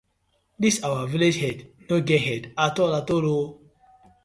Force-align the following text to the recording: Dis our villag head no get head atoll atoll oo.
Dis 0.65 0.77
our 0.87 1.03
villag 1.11 1.35
head 1.43 1.59
no 1.91 2.01
get 2.09 2.25
head 2.27 2.43
atoll 2.67 2.99
atoll 3.01 3.29
oo. 3.35 3.45